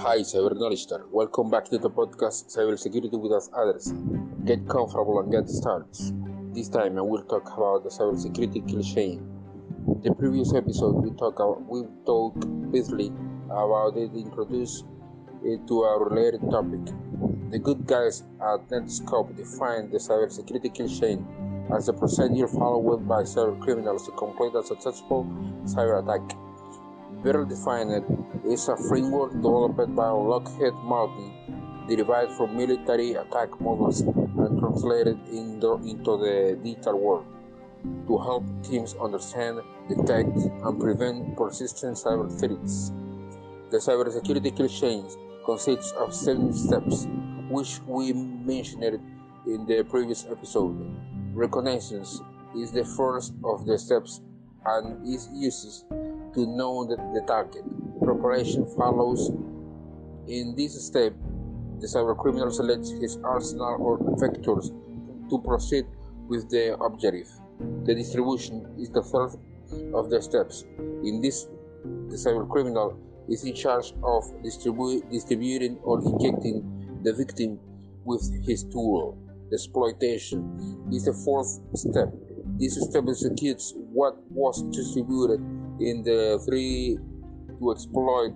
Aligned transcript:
Hi, 0.00 0.20
Cyber 0.20 0.58
Knowledge 0.58 0.86
Welcome 1.12 1.50
back 1.50 1.66
to 1.66 1.76
the 1.76 1.90
podcast 1.90 2.56
Cybersecurity 2.56 3.20
with 3.20 3.32
us 3.32 3.50
others. 3.54 3.92
Get 4.46 4.66
comfortable 4.66 5.20
and 5.20 5.30
get 5.30 5.46
started. 5.50 5.94
This 6.54 6.70
time 6.70 6.96
I 6.96 7.02
will 7.02 7.22
talk 7.24 7.44
about 7.54 7.84
the 7.84 7.90
cybersecurity 7.90 8.66
kill 8.66 8.82
chain. 8.82 9.20
In 9.86 10.00
the 10.00 10.14
previous 10.14 10.54
episode 10.54 11.04
we 11.04 11.10
talked 11.18 11.68
we 11.68 11.84
talked 12.06 12.40
briefly 12.72 13.12
about 13.50 13.98
it 13.98 14.10
introduced 14.14 14.86
it 15.44 15.68
to 15.68 15.82
a 15.82 16.02
related 16.02 16.50
topic. 16.50 16.80
The 17.50 17.58
good 17.58 17.86
guys 17.86 18.22
at 18.40 18.66
Netskope 18.70 19.36
define 19.36 19.90
the 19.90 19.98
cybersecurity 19.98 20.72
kill 20.72 20.88
chain 20.88 21.26
as 21.76 21.86
the 21.86 21.92
procedure 21.92 22.48
followed 22.48 23.06
by 23.06 23.24
cyber 23.24 23.60
criminals 23.60 24.06
to 24.06 24.12
complete 24.12 24.54
a 24.54 24.64
successful 24.64 25.26
cyber 25.66 26.02
attack. 26.02 26.24
Better 27.22 27.44
defined 27.44 28.04
is 28.44 28.68
a 28.68 28.76
framework 28.76 29.32
developed 29.32 29.94
by 29.94 30.08
Lockheed 30.08 30.74
Martin, 30.84 31.32
derived 31.88 32.32
from 32.32 32.56
military 32.56 33.14
attack 33.14 33.60
models 33.60 34.00
and 34.00 34.58
translated 34.58 35.18
into, 35.28 35.78
the 36.16 36.58
digital 36.62 36.98
world 36.98 37.26
to 38.06 38.18
help 38.18 38.44
teams 38.62 38.94
understand, 39.00 39.60
detect, 39.88 40.36
and 40.36 40.80
prevent 40.80 41.36
persistent 41.36 41.96
cyber 41.96 42.28
threats. 42.38 42.92
The 43.70 43.78
cybersecurity 43.78 44.56
kill 44.56 44.68
chain 44.68 45.06
consists 45.44 45.92
of 45.92 46.14
seven 46.14 46.52
steps, 46.52 47.06
which 47.48 47.80
we 47.86 48.12
mentioned 48.12 49.00
in 49.46 49.66
the 49.66 49.84
previous 49.88 50.26
episode. 50.30 50.76
Reconnaissance 51.34 52.20
is 52.56 52.72
the 52.72 52.84
first 52.84 53.34
of 53.44 53.66
the 53.66 53.78
steps 53.78 54.20
and 54.66 55.06
is 55.06 55.28
used 55.32 55.84
to 56.34 56.46
know 56.46 56.84
the, 56.84 56.96
the 57.14 57.24
target. 57.26 57.64
Preparation 58.02 58.66
follows. 58.76 59.30
In 60.26 60.54
this 60.56 60.86
step, 60.86 61.12
the 61.80 61.86
cybercriminal 61.86 62.52
selects 62.52 62.90
his 62.90 63.18
arsenal 63.24 63.76
or 63.80 63.98
vectors 64.16 64.70
to 65.30 65.38
proceed 65.38 65.86
with 66.28 66.48
the 66.50 66.76
objective. 66.80 67.28
The 67.84 67.94
distribution 67.94 68.66
is 68.78 68.90
the 68.90 69.02
third 69.02 69.36
of 69.94 70.10
the 70.10 70.20
steps. 70.22 70.64
In 70.78 71.20
this, 71.20 71.48
the 72.08 72.16
cybercriminal 72.16 72.96
is 73.28 73.44
in 73.44 73.54
charge 73.54 73.92
of 74.02 74.24
distribu- 74.44 75.08
distributing 75.10 75.78
or 75.82 76.00
injecting 76.00 77.00
the 77.02 77.12
victim 77.12 77.58
with 78.04 78.22
his 78.46 78.64
tool. 78.64 79.16
Exploitation 79.52 80.88
is 80.92 81.04
the 81.04 81.12
fourth 81.12 81.60
step. 81.74 82.12
This 82.58 82.80
step 82.80 83.04
executes 83.08 83.74
what 83.92 84.16
was 84.30 84.62
distributed 84.70 85.40
in 85.80 86.02
the 86.02 86.40
three 86.46 86.98
to 87.58 87.72
exploit 87.72 88.32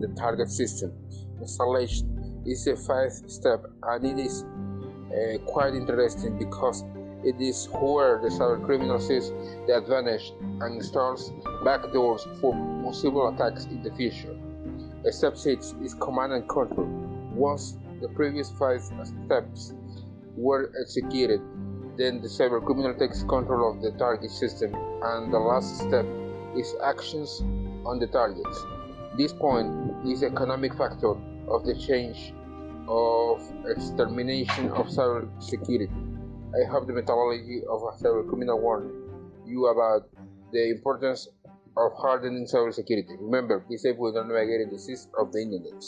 the 0.00 0.08
target 0.16 0.50
system. 0.50 0.92
Installation 1.40 2.42
is 2.46 2.66
a 2.66 2.76
fifth 2.76 3.30
step 3.30 3.64
and 3.82 4.04
it 4.04 4.18
is 4.18 4.44
uh, 4.44 5.38
quite 5.46 5.74
interesting 5.74 6.38
because 6.38 6.84
it 7.24 7.40
is 7.40 7.66
where 7.72 8.20
the 8.22 8.28
cyber 8.28 8.64
criminal 8.64 9.00
sees 9.00 9.30
the 9.66 9.76
advantage 9.76 10.32
and 10.60 10.76
installs 10.76 11.32
backdoors 11.64 12.22
for 12.40 12.54
possible 12.84 13.28
attacks 13.34 13.64
in 13.64 13.82
the 13.82 13.92
future. 13.94 14.36
Step 15.10 15.36
6 15.36 15.74
is 15.82 15.94
command 15.94 16.32
and 16.32 16.48
control. 16.48 16.86
Once 17.32 17.78
the 18.00 18.08
previous 18.08 18.50
five 18.58 18.82
steps 18.82 19.72
were 20.36 20.72
executed, 20.80 21.40
then 21.96 22.20
the 22.20 22.28
cyber 22.28 22.64
criminal 22.64 22.94
takes 22.94 23.22
control 23.22 23.74
of 23.74 23.82
the 23.82 23.92
target 23.98 24.30
system 24.30 24.74
and 24.74 25.32
the 25.32 25.38
last 25.38 25.78
step 25.78 26.04
its 26.56 26.74
actions 26.82 27.42
on 27.84 27.98
the 27.98 28.06
targets. 28.06 28.64
This 29.16 29.32
point 29.32 29.70
is 30.06 30.22
economic 30.22 30.74
factor 30.74 31.14
of 31.48 31.64
the 31.64 31.74
change 31.74 32.32
of 32.88 33.40
extermination 33.66 34.70
of 34.70 34.86
cyber 34.86 35.28
security. 35.42 35.92
I 36.54 36.72
have 36.72 36.86
the 36.86 36.92
methodology 36.92 37.62
of 37.68 37.82
a 37.82 37.92
cyber 38.02 38.28
criminal 38.28 38.60
warned 38.60 38.90
you 39.46 39.66
about 39.66 40.08
the 40.52 40.70
importance 40.70 41.28
of 41.76 41.92
hardening 41.96 42.46
cyber 42.46 42.72
security. 42.72 43.16
Remember, 43.20 43.64
be 43.68 43.76
safe 43.76 43.96
with 43.96 44.14
navigating 44.14 44.70
the 44.70 44.78
system 44.78 45.12
of 45.18 45.32
the 45.32 45.40
internet. 45.42 45.84